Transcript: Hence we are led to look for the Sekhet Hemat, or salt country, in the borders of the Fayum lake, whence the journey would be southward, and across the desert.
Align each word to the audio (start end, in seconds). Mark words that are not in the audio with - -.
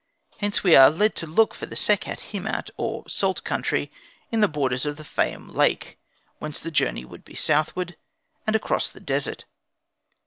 Hence 0.39 0.63
we 0.63 0.75
are 0.75 0.89
led 0.89 1.15
to 1.17 1.27
look 1.27 1.53
for 1.53 1.67
the 1.67 1.75
Sekhet 1.75 2.31
Hemat, 2.31 2.71
or 2.75 3.07
salt 3.07 3.43
country, 3.43 3.91
in 4.31 4.41
the 4.41 4.47
borders 4.47 4.83
of 4.83 4.97
the 4.97 5.03
Fayum 5.03 5.47
lake, 5.53 5.99
whence 6.39 6.59
the 6.59 6.71
journey 6.71 7.05
would 7.05 7.23
be 7.23 7.35
southward, 7.35 7.95
and 8.47 8.55
across 8.55 8.89
the 8.89 8.99
desert. 8.99 9.45